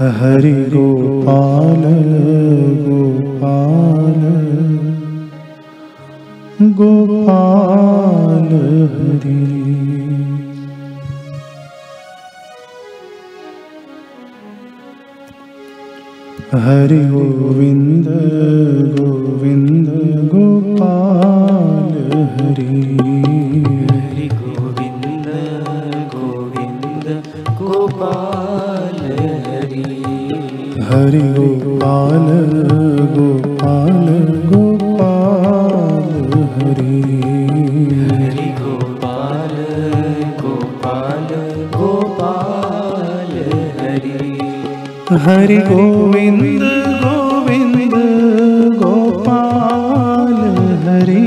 [0.00, 1.82] हरि गोपाल
[2.86, 4.22] गोपाल।
[6.62, 8.50] गोपाल
[8.94, 9.36] हरि।
[16.54, 18.08] हरि गोविन्द
[18.98, 19.88] गोविन्द
[20.34, 20.65] गोपाल
[30.86, 32.26] हरि गोपाल
[33.14, 34.06] गोपाल
[34.50, 36.20] गोपाल
[36.52, 36.98] हरि।
[38.10, 39.56] हरि गोपाल
[40.42, 41.26] गोपाल
[41.76, 43.34] गोपाल
[43.80, 44.38] हरि।
[45.24, 46.62] हरि गोविंद
[47.02, 47.94] गोविंद
[48.82, 50.40] गोपाल
[50.86, 51.26] हरि।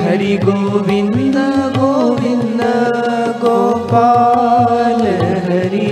[0.00, 1.36] हरि गोविंद
[1.78, 2.62] गोविन्द
[3.44, 5.02] गोपाल
[5.48, 5.88] हरि।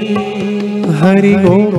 [1.00, 1.77] हरि गोपाल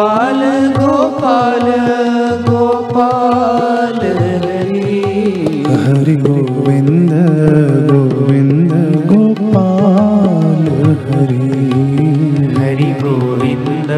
[0.00, 0.42] गोपाल
[0.74, 1.66] गोपाल
[2.44, 4.92] गोपाल हरि
[5.82, 7.12] हरि गोविन्द
[7.90, 8.72] गोविन्द
[9.10, 10.64] गोपाल
[11.08, 11.50] हरि।
[12.60, 13.92] हरि गोविन्द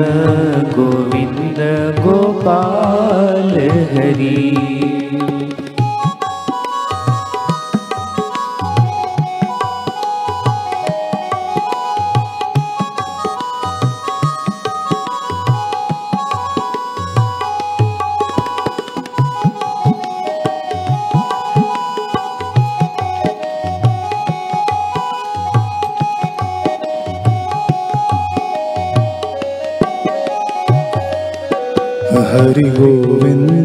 [0.75, 1.61] गोविन्द
[2.03, 3.55] गोपाल
[3.93, 4.92] हरि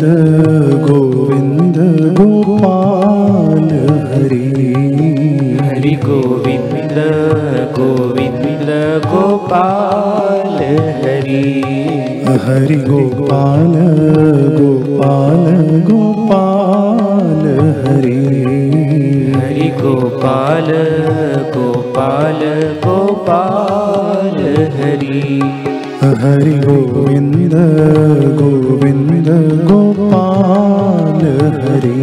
[0.03, 1.77] गोविन्द गोविन्द
[2.17, 3.69] गोपाल
[4.11, 4.41] हरि
[5.61, 6.97] हरि गोविन्द
[7.77, 8.69] गोविन्द
[9.05, 10.57] गोपाल
[11.03, 11.41] हरि
[12.45, 13.73] हरि गोपाल
[14.59, 15.45] गोपाल
[15.89, 17.43] गोपाल
[17.87, 18.15] हरि
[19.35, 20.71] हरि गोपाल
[21.55, 22.43] गोपाल
[22.85, 24.39] गोपाल
[24.77, 25.41] हरि
[26.21, 27.53] हरि गोविन्द
[28.39, 29.29] गोविन्द
[30.37, 31.23] गोपाल
[31.61, 32.01] हरि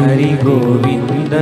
[0.00, 1.32] हरि गोविन्द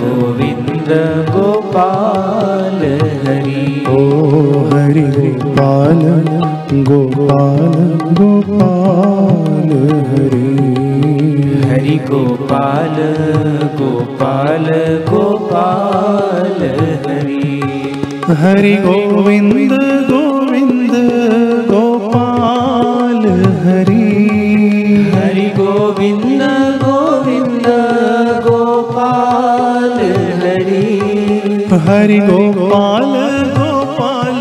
[0.00, 0.90] गोविन्द
[1.30, 2.82] गोपाल
[3.22, 4.02] हरि। ओ
[4.72, 6.02] हरि गोपाल
[6.90, 7.78] गोपाल
[8.20, 9.72] गोपाल
[10.10, 10.52] हरि।
[11.70, 12.96] हरि गोपाल
[13.80, 14.66] गोपाल
[15.10, 16.62] गोपाल
[17.06, 17.42] हरि।
[18.42, 20.27] हरि गोविन्द गोविन्द
[31.77, 33.11] हरि गोपाल
[33.57, 34.39] गोपाल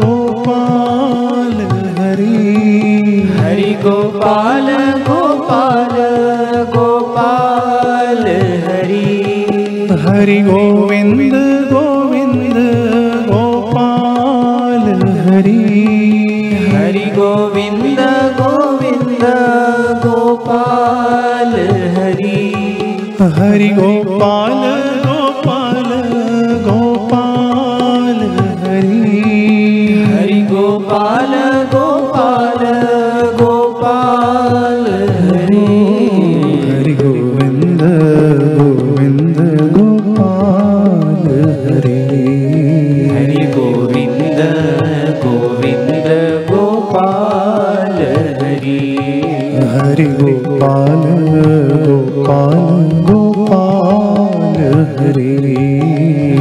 [0.00, 1.56] गोपाल
[1.96, 2.36] हरि
[3.38, 4.68] हरि गोपाल
[5.08, 5.96] गोपाल
[6.74, 8.22] गोपाल
[8.66, 9.08] हरि
[10.04, 11.34] हरि गोविन्द
[11.72, 12.56] गोविन्द
[13.32, 14.86] गोपाल
[15.26, 15.58] हरि
[16.76, 18.00] हरि गोविन्द
[18.40, 19.24] गोविन्द
[20.06, 21.54] गोपाल
[21.98, 22.38] हरि
[23.40, 24.53] हरि गोपाल
[30.75, 31.33] गोपाल
[31.73, 32.63] गोपाल
[33.41, 34.83] गोपाल
[35.19, 35.67] हरि।
[36.69, 37.81] हरि गोविन्द
[38.57, 39.37] गोविन्द
[39.77, 41.27] गोपाल
[41.61, 42.01] हरि।
[43.13, 44.41] हरि गोविन्द
[45.23, 46.09] गोविन्द
[46.49, 47.97] गोपाल
[48.41, 48.79] हरि।
[49.71, 51.03] हरि गोपाल
[51.87, 52.59] गोपाल
[53.09, 54.57] गोपाल
[54.99, 55.35] हरि।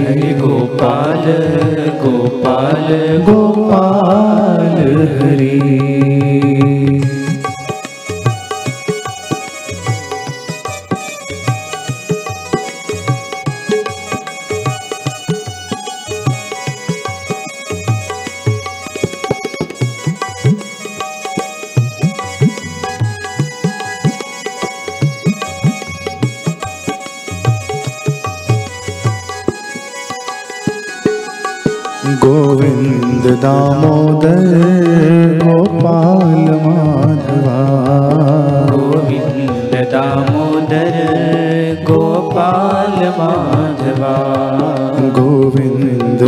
[0.07, 1.25] हरि गोपाल
[2.03, 2.89] गोपाल
[3.27, 3.84] गोपाल
[32.24, 34.73] गोविन्द दामोदर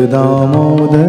[0.05, 1.04] दामोदर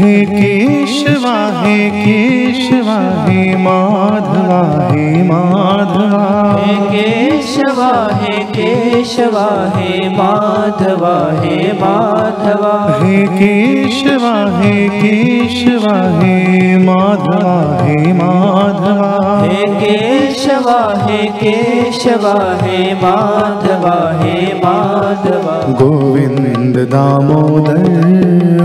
[0.00, 11.72] हे केशवा हे केशवा हे माधवा हे माधवा। हे केशवा हे केशवा हे माधवा हे
[11.72, 24.22] माधवा। हे केशवा हे केशवा हे माधवा हे माधवा। हे केशवा हे केशवा हे माधवा
[24.22, 27.78] हे माधवा। गोविंद दामोदर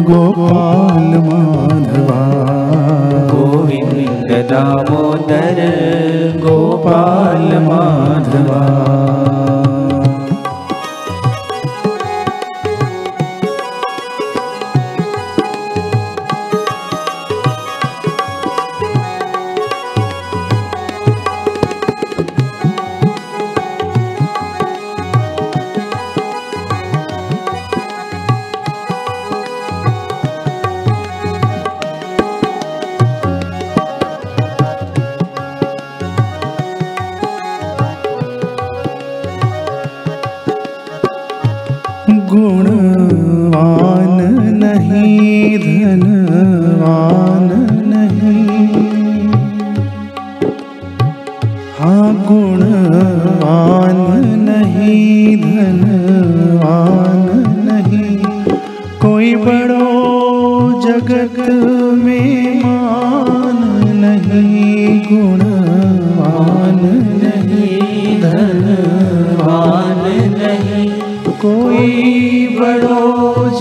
[0.02, 2.22] गोपाल माधवा।
[3.34, 5.62] गोविंद दामोदर
[6.38, 8.95] गोपाल माधवा
[42.46, 44.18] गुणवान
[44.64, 47.48] नहीं धनवान
[47.92, 48.44] नहीं।
[51.80, 53.98] हाँ गुणवान
[54.50, 57.24] नहीं धनवान
[57.70, 58.14] नहीं।
[59.02, 59.90] कोई बड़ो
[60.86, 61.38] जगत
[62.04, 63.60] में मान
[64.06, 65.45] नहीं गुणवान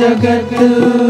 [0.04, 0.50] जगत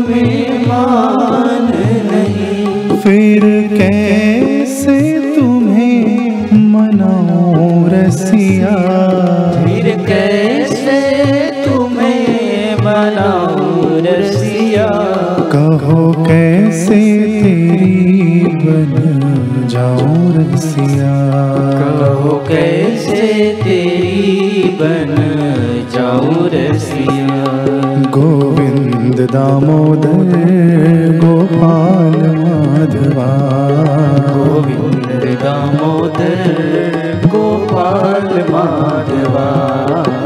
[0.09, 1.65] में मान
[2.11, 3.41] नहीं। फिर
[3.73, 4.99] कैसे
[5.37, 8.75] तुम्हें मनाऊं रसिया?
[9.65, 11.01] फिर कैसे
[11.65, 14.87] तुम्हें मनाऊं रसिया?
[15.53, 17.01] कहो कैसे
[17.43, 21.15] तेरी बन जाऊँ रसिया?
[21.81, 23.23] कहो कैसे
[23.65, 23.84] तेरी
[29.35, 30.41] दामोदर
[31.25, 33.27] गोपाल माधवा।
[34.37, 39.47] गोविंद दामोदर गोपाल माधवा।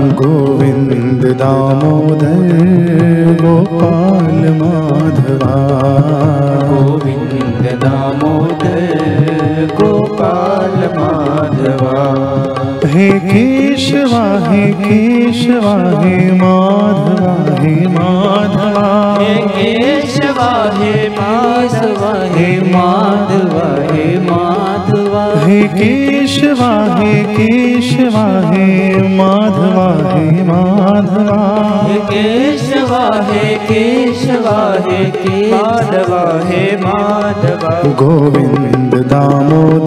[0.01, 2.49] गोविंद दामोदर
[3.43, 5.79] गोपाल माधवा।
[13.79, 18.87] केशवा हे केशवा हे माधवा। हे माधवा
[19.21, 20.49] हे केशवा
[20.79, 28.67] हे माधवा। हे माधवा हे माधवा हे केशवा हे केशवा हे
[29.15, 31.41] माधवा। हे माधवा
[31.85, 34.59] हे केशवा हे केशवा
[34.89, 35.01] हे
[35.53, 39.78] माधवा। हे माधवा गोविंद दामोदर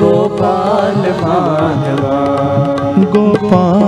[0.00, 2.16] गोपाल माधवा।
[3.14, 3.81] गोपाल